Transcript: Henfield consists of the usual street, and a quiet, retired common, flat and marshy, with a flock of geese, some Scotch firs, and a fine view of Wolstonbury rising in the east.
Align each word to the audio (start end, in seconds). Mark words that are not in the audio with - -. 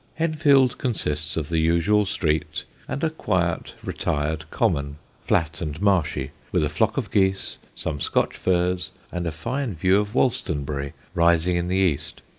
Henfield 0.19 0.79
consists 0.79 1.37
of 1.37 1.49
the 1.49 1.59
usual 1.59 2.07
street, 2.07 2.65
and 2.87 3.03
a 3.03 3.11
quiet, 3.11 3.73
retired 3.83 4.49
common, 4.49 4.97
flat 5.21 5.61
and 5.61 5.79
marshy, 5.79 6.31
with 6.51 6.63
a 6.63 6.69
flock 6.69 6.97
of 6.97 7.11
geese, 7.11 7.59
some 7.75 7.99
Scotch 7.99 8.35
firs, 8.35 8.89
and 9.11 9.27
a 9.27 9.31
fine 9.31 9.75
view 9.75 9.99
of 9.99 10.15
Wolstonbury 10.15 10.93
rising 11.13 11.55
in 11.55 11.67
the 11.67 11.75
east. 11.75 12.23